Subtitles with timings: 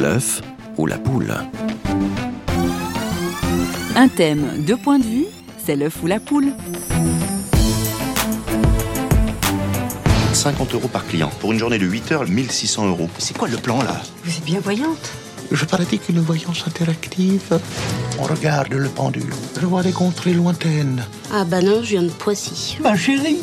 [0.00, 0.40] L'œuf
[0.78, 1.34] ou la poule
[3.94, 5.26] Un thème, deux points de vue,
[5.62, 6.54] c'est l'œuf ou la poule.
[10.32, 11.30] 50 euros par client.
[11.40, 13.10] Pour une journée de 8 heures, 1600 euros.
[13.18, 14.00] C'est quoi le plan là?
[14.24, 15.12] Vous êtes bien voyante.
[15.52, 17.60] Je pratique une voyance interactive.
[18.18, 19.34] On regarde le pendule.
[19.60, 21.04] Je vois des contrées lointaines.
[21.30, 22.78] Ah bah non, je viens de Poissy.
[22.82, 23.40] Ma chérie,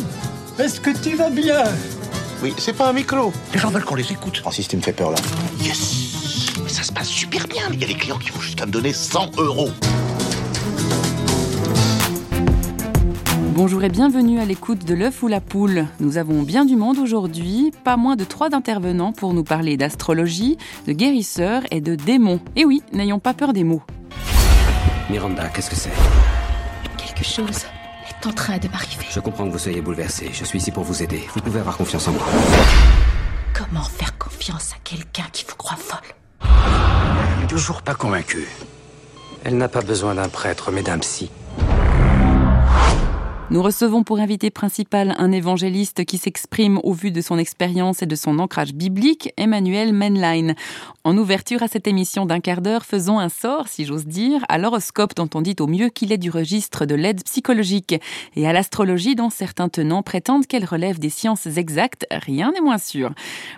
[0.58, 1.66] est-ce que tu vas bien?
[2.42, 3.32] Oui, c'est pas un micro.
[3.54, 4.38] Les gens veulent qu'on les écoute.
[4.38, 5.18] Francis, tu me fais peur là.
[5.62, 6.07] Yes
[6.78, 7.64] ça se passe super bien.
[7.74, 9.72] Il y a des clients qui vont jusqu'à me donner 100 euros.
[13.56, 15.88] Bonjour et bienvenue à l'écoute de l'œuf ou la poule.
[16.00, 20.60] Nous avons bien du monde aujourd'hui, pas moins de trois intervenants pour nous parler d'astrologie,
[20.86, 22.40] de guérisseurs et de démons.
[22.56, 23.82] Et oui, n'ayons pas peur des mots.
[25.10, 25.94] Miranda, qu'est-ce que c'est?
[26.96, 27.66] Quelque chose
[28.08, 29.08] est en train de m'arriver.
[29.10, 30.30] Je comprends que vous soyez bouleversé.
[30.32, 31.24] Je suis ici pour vous aider.
[31.34, 32.26] Vous pouvez avoir confiance en moi.
[33.52, 36.14] Comment faire confiance à quelqu'un qui vous croit folle?
[37.48, 38.46] Toujours pas convaincu.
[39.46, 41.32] Elle n'a pas besoin d'un prêtre, mais d'un psy.
[43.50, 48.06] Nous recevons pour invité principal un évangéliste qui s'exprime au vu de son expérience et
[48.06, 50.54] de son ancrage biblique, Emmanuel Menlein.
[51.06, 54.58] En ouverture à cette émission d'un quart d'heure, faisons un sort, si j'ose dire, à
[54.58, 57.96] l'horoscope dont on dit au mieux qu'il est du registre de l'aide psychologique
[58.36, 62.78] et à l'astrologie dont certains tenants prétendent qu'elle relève des sciences exactes, rien n'est moins
[62.78, 63.12] sûr.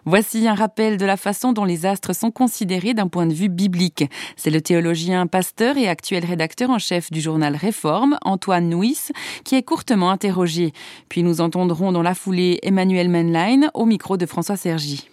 [0.06, 3.50] Voici un rappel de la façon dont les astres sont considérés d'un point de vue
[3.50, 4.04] biblique.
[4.36, 9.08] C'est le théologien, pasteur et actuel rédacteur en chef du journal Réforme, Antoine Nuis,
[9.44, 9.64] qui est
[10.10, 10.74] interrogé.
[11.10, 15.08] Puis nous entendrons dans la foulée Emmanuel Menlein au micro de François Sergi.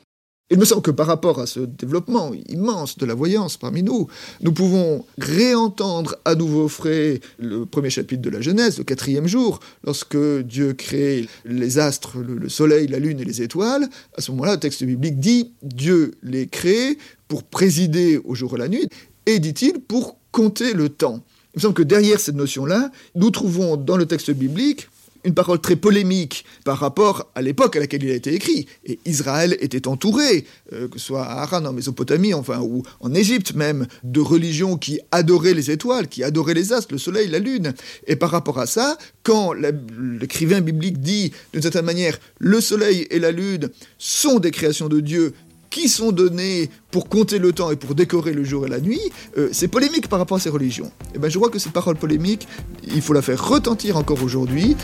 [0.48, 4.06] Il me semble que par rapport à ce développement immense de la voyance parmi nous,
[4.42, 9.58] nous pouvons réentendre à nouveau frais le premier chapitre de la Genèse, le quatrième jour,
[9.82, 13.88] lorsque Dieu crée les astres, le, soleil, la lune et les étoiles.
[14.16, 18.58] À ce moment-là, le texte biblique dit Dieu les crée pour présider au jour et
[18.58, 18.88] la nuit,
[19.26, 21.24] et dit-il pour compter le temps.
[21.56, 24.88] Il me semble que derrière cette notion-là, nous trouvons dans le texte biblique
[25.24, 28.66] une parole très polémique par rapport à l'époque à laquelle il a été écrit.
[28.84, 33.14] Et Israël était entouré, euh, que ce soit à Haran, en Mésopotamie, enfin, ou en
[33.14, 37.38] Égypte même, de religions qui adoraient les étoiles, qui adoraient les astres, le soleil, la
[37.38, 37.72] lune.
[38.06, 43.18] Et par rapport à ça, quand l'écrivain biblique dit, d'une certaine manière, le soleil et
[43.18, 45.32] la lune sont des créations de Dieu,
[45.70, 49.00] qui sont donnés pour compter le temps et pour décorer le jour et la nuit,
[49.38, 50.90] euh, c'est polémique par rapport à ces religions.
[51.14, 52.46] Et ben, je crois que cette parole polémique,
[52.86, 54.76] il faut la faire retentir encore aujourd'hui.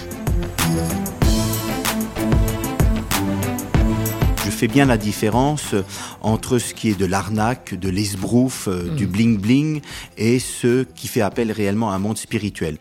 [4.63, 5.75] Fait bien la différence
[6.21, 9.83] entre ce qui est de l'arnaque, de l'esbrouf, euh, du bling-bling
[10.17, 12.79] et ce qui fait appel réellement à un monde spirituel.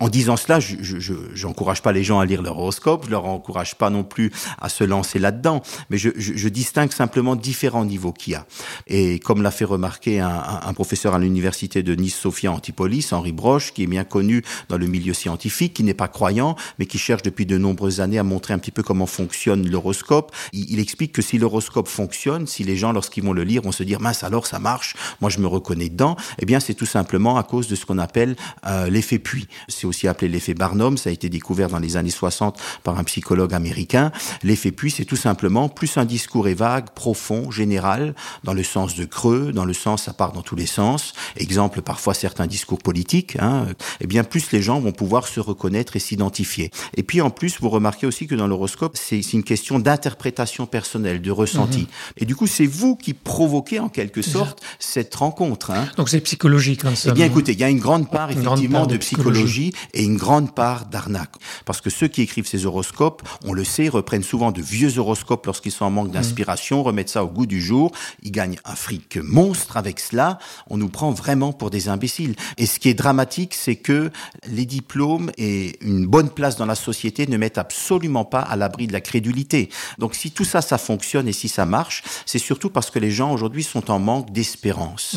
[0.00, 3.74] En disant cela, je n'encourage pas les gens à lire leur horoscope, je leur encourage
[3.74, 8.32] pas non plus à se lancer là-dedans, mais je, je, distingue simplement différents niveaux qu'il
[8.32, 8.46] y a.
[8.86, 13.74] Et comme l'a fait remarquer un, un, professeur à l'université de Nice-Sophia Antipolis, Henri Broche,
[13.74, 17.20] qui est bien connu dans le milieu scientifique, qui n'est pas croyant, mais qui cherche
[17.20, 21.17] depuis de nombreuses années à montrer un petit peu comment fonctionne l'horoscope, il, il explique
[21.18, 24.22] que si l'horoscope fonctionne, si les gens, lorsqu'ils vont le lire, vont se dire mince
[24.22, 27.66] alors ça marche, moi je me reconnais dedans, eh bien c'est tout simplement à cause
[27.66, 28.36] de ce qu'on appelle
[28.68, 29.48] euh, l'effet puits.
[29.66, 33.02] C'est aussi appelé l'effet Barnum, ça a été découvert dans les années 60 par un
[33.02, 34.12] psychologue américain.
[34.44, 38.14] L'effet puits, c'est tout simplement plus un discours est vague, profond, général,
[38.44, 41.14] dans le sens de creux, dans le sens ça part dans tous les sens.
[41.36, 43.36] Exemple parfois certains discours politiques.
[43.40, 43.66] Hein,
[44.00, 46.70] eh bien plus les gens vont pouvoir se reconnaître et s'identifier.
[46.96, 51.07] Et puis en plus, vous remarquez aussi que dans l'horoscope, c'est une question d'interprétation personnelle
[51.16, 51.80] de ressenti.
[51.80, 51.86] Mhm.
[52.18, 55.70] Et du coup, c'est vous qui provoquez en quelque sorte cette rencontre.
[55.70, 55.88] Hein.
[55.96, 56.84] Donc c'est psychologique.
[56.84, 60.16] Hein, eh bien, écoutez, il y a une grande part effectivement de, psychologie, et une
[60.16, 61.34] grande part d'arnaque.
[61.64, 65.46] Parce que ceux qui écrivent ces horoscopes, on le sait, reprennent souvent de vieux horoscopes
[65.46, 66.14] lorsqu'ils sont en manque mhm.
[66.14, 67.92] d'inspiration, remettent ça au goût du jour.
[68.22, 70.38] Ils gagnent un fric monstre avec cela.
[70.68, 72.34] On nous prend vraiment pour des imbéciles.
[72.56, 74.10] Et ce qui est dramatique, c'est que
[74.46, 78.86] les diplômes et une bonne place dans la société ne mettent absolument pas à l'abri
[78.86, 79.70] de la crédulité.
[79.98, 83.10] Donc si tout ça, ça fonctionne et si ça marche, c'est surtout parce que les
[83.10, 85.16] gens aujourd'hui sont en manque d'espérance.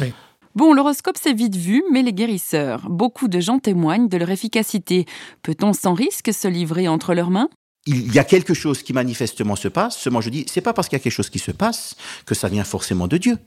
[0.54, 5.06] Bon, l'horoscope c'est vite vu, mais les guérisseurs, beaucoup de gens témoignent de leur efficacité.
[5.44, 7.50] Peut-on sans risque se livrer entre leurs mains?
[7.88, 9.98] Il y a quelque chose qui manifestement se passe.
[9.98, 11.96] Seulement, je dis, c'est pas parce qu'il y a quelque chose qui se passe
[12.26, 13.38] que ça vient forcément de Dieu.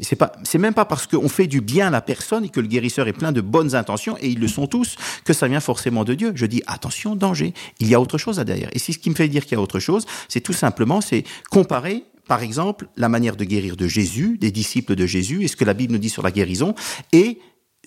[0.00, 2.60] C'est pas, c'est même pas parce qu'on fait du bien à la personne et que
[2.60, 5.60] le guérisseur est plein de bonnes intentions et ils le sont tous que ça vient
[5.60, 6.32] forcément de Dieu.
[6.34, 7.54] Je dis attention, danger.
[7.80, 8.68] Il y a autre chose à derrière.
[8.72, 11.00] Et c'est ce qui me fait dire qu'il y a autre chose, c'est tout simplement,
[11.00, 15.48] c'est comparer par exemple, la manière de guérir de Jésus, des disciples de Jésus, et
[15.48, 16.74] ce que la Bible nous dit sur la guérison,
[17.12, 17.38] et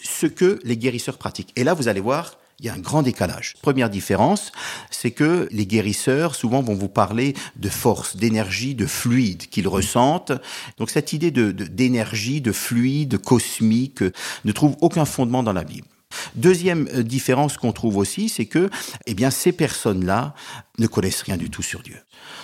[0.01, 1.51] ce que les guérisseurs pratiquent.
[1.57, 3.55] Et là, vous allez voir, Il y a un grand décalage.
[3.61, 4.51] Première différence,
[4.91, 10.33] c'est que les guérisseurs souvent vont vous parler de force, d'énergie, de fluide qu'ils ressentent.
[10.77, 14.03] Donc cette idée de d'énergie, de, de fluide, cosmique,
[14.45, 15.87] ne trouve aucun fondement dans la Bible.
[16.35, 18.69] Deuxième euh, différence qu'on trouve aussi, c'est que,
[19.05, 20.33] eh bien, ces personnes-là
[20.77, 21.97] ne connaissent rien du tout sur Dieu.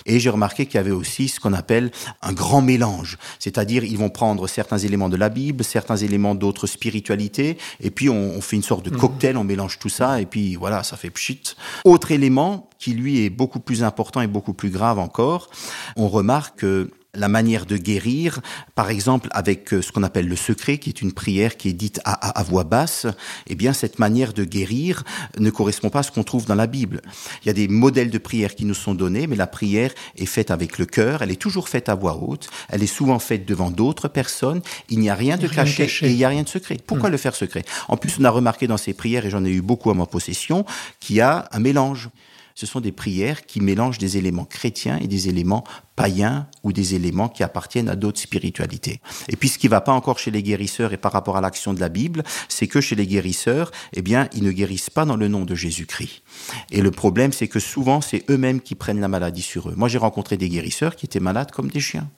[0.04, 1.90] Et j'ai remarqué qu'il y avait aussi ce qu'on appelle
[2.22, 3.18] un grand mélange.
[3.38, 8.08] C'est-à-dire, ils vont prendre certains éléments de la Bible, certains éléments d'autres spiritualités, et puis
[8.08, 8.98] on, fait une sorte de mhm.
[8.98, 11.42] cocktail, on mélange tout ça, et puis voilà, ça fait pchit.
[11.84, 15.50] Autre élément, qui lui est beaucoup plus important et beaucoup plus grave encore,
[15.96, 18.40] on remarque que la manière de guérir,
[18.74, 21.72] par exemple avec euh, ce qu'on appelle le secret, qui est une prière qui est
[21.72, 23.06] dite à, voix basse,
[23.46, 25.02] eh bien cette manière de guérir
[25.38, 27.02] ne correspond pas à ce qu'on trouve dans la Bible.
[27.42, 30.26] Il y a des modèles de prière qui nous sont donnés, mais la prière est
[30.26, 33.46] faite avec le cœur, elle est toujours faite à voix haute, elle est souvent faite
[33.46, 36.48] devant d'autres personnes, il n'y a rien de caché, et il n'y a rien de
[36.48, 36.78] secret.
[36.86, 37.12] Pourquoi hmm.
[37.12, 37.64] le faire secret?
[37.88, 40.06] En plus, on a remarqué dans ces prières, et j'en ai eu beaucoup à ma
[40.06, 40.64] possession,
[41.00, 42.10] qu'il y a un mélange
[42.56, 45.62] ce sont des prières qui mélangent des éléments chrétiens et des éléments
[45.94, 49.00] païens ou des éléments qui appartiennent à d'autres spiritualités.
[49.28, 51.74] Et puis ce qui va pas encore chez les guérisseurs et par rapport à l'action
[51.74, 55.16] de la Bible, c'est que chez les guérisseurs, eh bien, ils ne guérissent pas dans
[55.16, 56.22] le nom de Jésus-Christ.
[56.70, 59.74] Et le problème, c'est que souvent, c'est eux-mêmes qui prennent la maladie sur eux.
[59.76, 62.08] Moi, j'ai rencontré des guérisseurs qui étaient malades comme des chiens.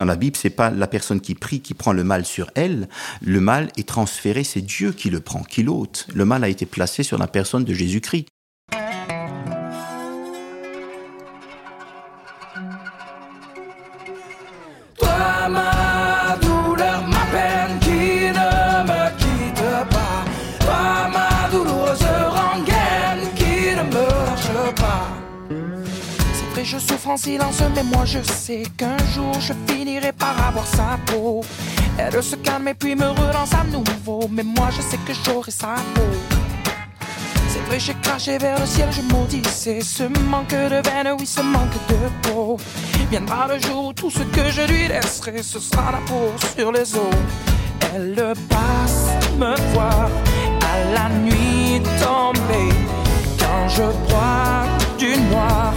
[0.00, 2.88] Dans la Bible, c'est pas la personne qui prie qui prend le mal sur elle.
[3.22, 6.08] Le mal est transféré, c'est Dieu qui le prend, qui l'ôte.
[6.12, 8.26] Le mal a été placé sur la personne de Jésus-Christ.
[26.64, 30.98] Je souffre en silence, mais moi je sais qu'un jour je finirai par avoir sa
[31.06, 31.42] peau.
[31.98, 35.50] Elle se calme et puis me relance à nouveau, mais moi je sais que j'aurai
[35.50, 36.02] sa peau.
[37.48, 41.40] C'est vrai, j'ai craché vers le ciel, je maudissais ce manque de veine, oui, ce
[41.42, 42.56] manque de peau.
[43.10, 46.72] Viendra le jour où tout ce que je lui laisserai, ce sera la peau sur
[46.72, 47.14] les os.
[47.94, 49.08] Elle passe
[49.38, 50.08] me voir
[50.62, 52.74] à la nuit tombée,
[53.38, 54.64] quand je broie
[54.98, 55.74] du noir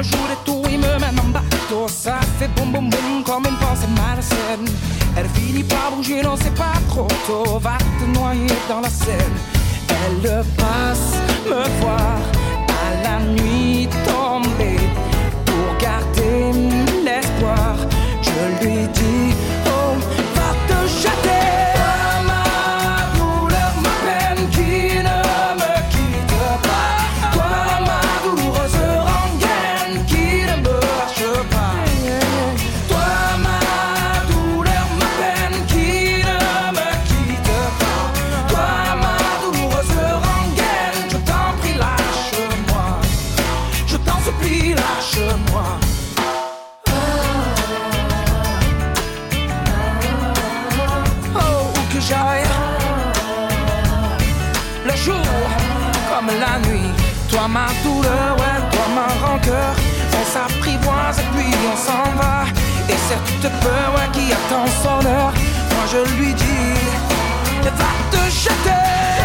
[0.00, 1.86] me joue des il me mène en bateau.
[1.88, 4.66] Ça fait boum boum boum comme une pensée malsaine.
[5.16, 7.58] Elle finit par bouger, non, c'est pas trop tôt.
[7.58, 9.36] Va te noyer dans la Seine.
[9.88, 11.14] Elle passe
[11.44, 12.18] me voir
[12.68, 14.39] à la nuit tombée
[63.62, 65.32] peur qui attend son heure.
[65.74, 66.74] Moi je lui dis,
[67.62, 69.19] va te jeter.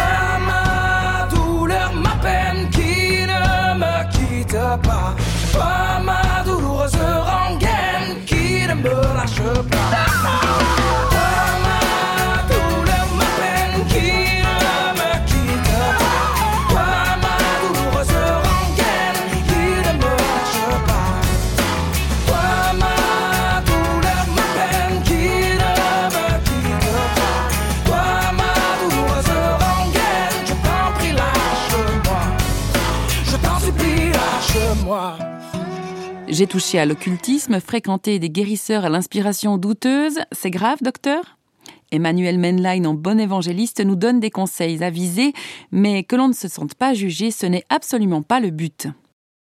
[36.36, 40.18] J'ai touché à l'occultisme, fréquenté des guérisseurs à l'inspiration douteuse.
[40.32, 41.38] C'est grave, docteur?
[41.90, 45.32] Emmanuel Menlein, en bon évangéliste, nous donne des conseils avisés,
[45.72, 48.86] mais que l'on ne se sente pas jugé, ce n'est absolument pas le but.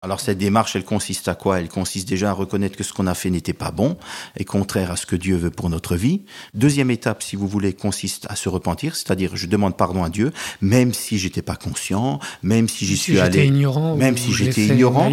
[0.06, 1.58] Alors cette démarche, elle consiste à quoi?
[1.58, 3.96] Elle consiste déjà à reconnaître que ce qu'on a fait n'était pas bon
[4.36, 6.22] et contraire à ce que Dieu veut pour notre vie.
[6.54, 10.32] Deuxième étape, si vous voulez, consiste à se repentir, c'est-à-dire je demande pardon à Dieu,
[10.60, 14.32] même si j'étais pas conscient, même si j'y Si suis allé, j'étais ignorant, même si
[14.32, 15.10] j'étais ignorant,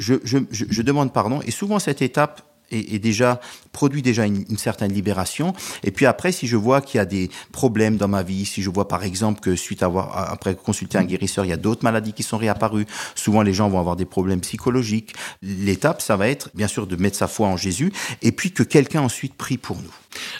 [0.00, 1.38] je, je, je demande pardon.
[1.46, 3.40] Et souvent cette étape est, est déjà
[3.72, 5.54] produit déjà une, une certaine libération.
[5.82, 8.62] Et puis après, si je vois qu'il y a des problèmes dans ma vie, si
[8.62, 11.56] je vois par exemple que suite à avoir après consulter un guérisseur, il y a
[11.56, 12.86] d'autres maladies qui sont réapparues.
[13.14, 15.14] Souvent, les gens vont avoir des problèmes psychologiques.
[15.42, 18.62] L'étape, ça va être bien sûr de mettre sa foi en Jésus, et puis que
[18.62, 19.94] quelqu'un ensuite prie pour nous.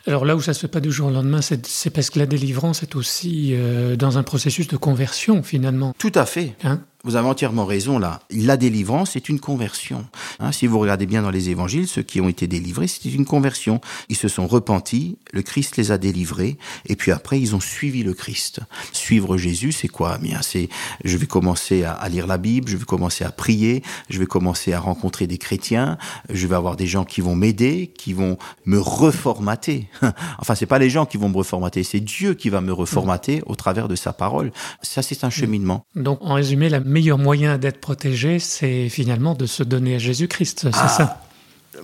[0.07, 2.19] Alors là où ça se fait pas du jour au lendemain, c'est c'est parce que
[2.19, 5.95] la délivrance est aussi euh, dans un processus de conversion finalement.
[5.99, 6.55] Tout à fait.
[6.63, 6.83] Hein?
[7.05, 8.21] Vous avez entièrement raison là.
[8.31, 10.07] La délivrance est une conversion.
[10.39, 13.25] Hein, si vous regardez bien dans les évangiles, ceux qui ont été délivrés, c'était une
[13.25, 13.81] conversion.
[14.09, 18.05] Ils se sont repentis, le Christ les a délivrés, et puis après ils ont suivi
[18.05, 18.61] le Christ.
[18.93, 20.17] Suivre Jésus, c'est quoi?
[20.21, 20.69] Eh Bien, c'est
[21.05, 24.73] je vais commencer à, lire la Bible, je vais commencer à prier, je vais commencer
[24.73, 25.99] à rencontrer des chrétiens,
[26.31, 29.89] je vais avoir des gens qui vont m'aider, qui vont me reformater.
[30.39, 33.43] Enfin, c'est pas les gens qui vont me reformater, c'est Dieu qui va me reformater
[33.47, 34.53] au travers de sa parole.
[34.83, 35.85] Ça, c'est un cheminement.
[35.95, 40.61] Donc en résumé, le meilleur moyen d'être protégé, c'est finalement de se donner à Jésus-Christ,
[40.65, 41.23] c'est Ah, ça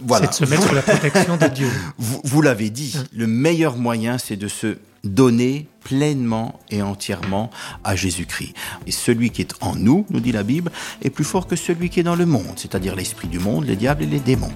[0.01, 0.31] Voilà.
[0.31, 1.69] C'est de se mettre sous la protection de Dieu.
[1.99, 7.51] Vous, vous l'avez dit, le meilleur moyen, c'est de se donner pleinement et entièrement
[7.85, 8.55] à Jésus-Christ.
[8.87, 10.71] Et celui qui est en nous, nous dit la Bible,
[11.03, 13.77] est plus fort que celui qui est dans le monde, c'est-à-dire l'esprit du monde, les
[13.77, 14.53] diables et les démons.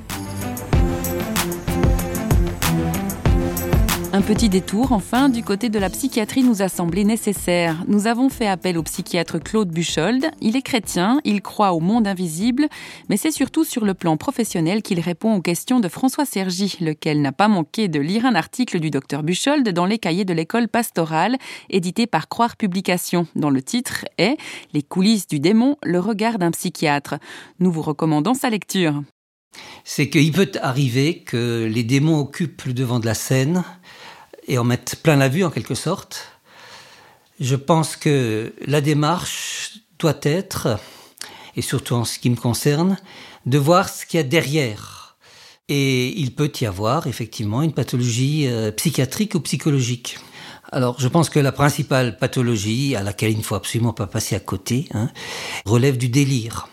[4.14, 7.83] Un petit détour, enfin, du côté de la psychiatrie nous a semblé nécessaire.
[7.88, 10.26] Nous avons fait appel au psychiatre Claude Buchold.
[10.42, 12.69] Il est chrétien, il croit au monde invisible,
[13.09, 17.23] mais c'est surtout sur le plan professionnel qu'il répond aux questions de François Sergi, lequel
[17.23, 20.69] n'a pas manqué de lire un article du docteur Buchold dans les cahiers de l'école
[20.69, 21.38] pastorale,
[21.71, 24.37] édité par Croire Publications, dont le titre est
[24.75, 27.14] Les coulisses du démon, le regard d'un psychiatre.
[27.61, 29.02] Nous vous recommandons sa lecture.
[29.85, 33.64] c'est qu'il peut arriver que les démons occupent le devant de la scène
[34.46, 36.32] et en mettent plein la vue en quelque sorte.
[37.40, 40.78] Je pense que la démarche doit être,
[41.56, 42.96] et surtout en ce qui me concerne,
[43.46, 45.16] de voir ce qu'il y a derrière.
[45.68, 50.18] Et il peut y avoir effectivement une pathologie euh, psychiatrique ou psychologique.
[50.70, 54.34] Alors, je pense que la principale pathologie, à laquelle il ne faut absolument pas passer
[54.34, 55.11] à côté, hein,
[55.66, 56.68] relève du délire.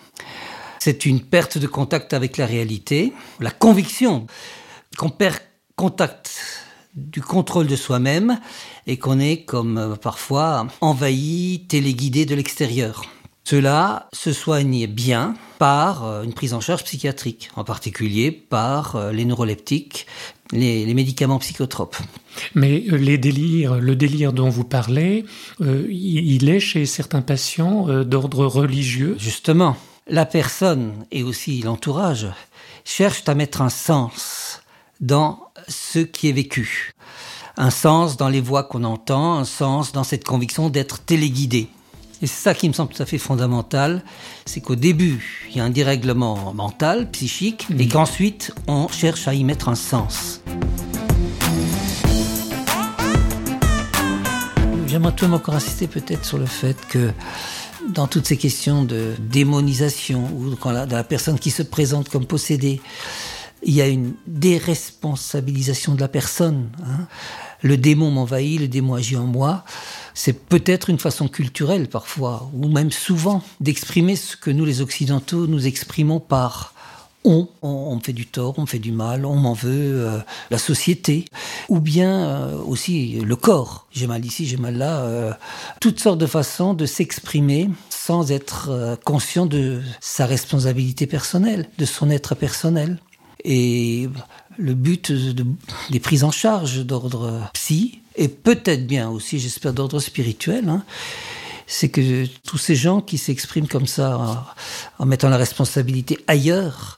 [0.79, 4.25] C'est une perte de contact avec la réalité, la conviction
[4.97, 5.39] qu'on perd
[5.75, 6.31] contact
[6.95, 8.39] du contrôle de soi-même
[8.87, 13.03] et qu'on est comme euh, parfois envahi, téléguidé de l'extérieur.
[13.43, 19.11] Cela se soigne bien par euh, une prise en charge psychiatrique, en particulier par euh,
[19.11, 20.05] les neuroleptiques,
[20.51, 21.97] les, les médicaments psychotropes.
[22.55, 25.25] Mais les délires, le délire dont vous parlez,
[25.61, 29.15] euh, il il est chez certains patients euh, d'ordre religieux?
[29.19, 29.77] Justement,
[30.07, 32.27] la personne et aussi l'entourage
[32.83, 34.48] cherchent à mettre un sens
[34.99, 36.93] dans ce qui est vécu.
[37.57, 41.69] Un sens dans les voix qu'on entend, un sens dans cette conviction d'être téléguidé.
[42.21, 44.03] Et c'est ça qui me semble tout à fait fondamental,
[44.45, 49.33] c'est qu'au début, il y a un dérèglement mental, psychique, et qu'ensuite, on cherche à
[49.33, 50.41] y mettre un sens.
[54.87, 57.11] J'aimerais tout encore insister peut-être sur le fait que
[57.87, 62.25] dans toutes ces questions de démonisation ou la, de la personne qui se présente comme
[62.25, 62.81] possédée,
[63.63, 66.69] il y a une déresponsabilisation de la personne.
[66.83, 67.07] hein.
[67.61, 69.65] Le démon m'envahit, le démon agit en moi.
[70.13, 75.45] C'est peut-être une façon culturelle parfois, ou même souvent, d'exprimer ce que nous les Occidentaux
[75.47, 76.73] nous exprimons par
[77.25, 80.19] on, on, me fait du tort, on me fait du mal, on m'en veut, euh,
[80.51, 81.25] la société,
[81.67, 83.87] ou bien euh, aussi le corps.
[83.91, 85.01] J'ai mal ici, j'ai mal là.
[85.01, 85.33] euh,
[85.81, 92.09] toutes sortes de façons de s'exprimer sans être conscient de sa responsabilité personnelle, de son
[92.09, 92.99] être personnel.
[93.45, 94.09] Et
[94.57, 95.45] le but de-
[95.89, 100.83] des prises en charge d'ordre psy, et peut-être bien aussi, j'espère, d'ordre spirituel, hein,
[101.67, 106.97] c'est que tous ces gens qui s'expriment comme ça, en, en mettant la responsabilité ailleurs,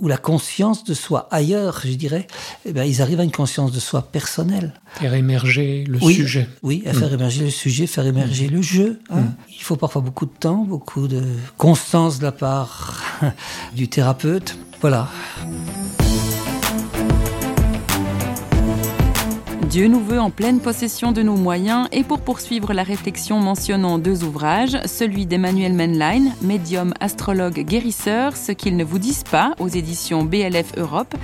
[0.00, 2.28] ou la conscience de soi ailleurs, je dirais,
[2.64, 4.72] eh ben, ils arrivent à une conscience de soi personnelle.
[4.94, 6.48] Faire émerger le Oui, sujet.
[6.62, 9.00] Oui, à faire émerger le sujet, faire émerger le jeu.
[9.10, 9.24] hein.
[9.50, 11.24] Il faut parfois beaucoup de temps, beaucoup de
[11.56, 13.02] constance de la part
[13.74, 14.56] du thérapeute.
[14.80, 15.08] Voilà.
[19.68, 23.98] Dieu nous veut en pleine possession de nos moyens et pour poursuivre la réflexion mentionnant
[23.98, 29.68] deux ouvrages, celui d'Emmanuel Menlein, médium, astrologue, guérisseur, ce qu'ils ne vous disent pas aux
[29.68, 31.14] éditions BLF Europe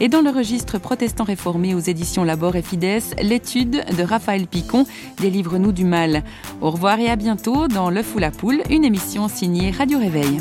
[0.00, 4.84] et dans le registre protestant réformé aux éditions Labor et Fides, l'étude de Raphaël Picon,
[5.20, 6.24] Délivre-nous du mal.
[6.60, 10.40] Au revoir et à bientôt dans L'œuf ou la poule, une émission signée Radio Réveil.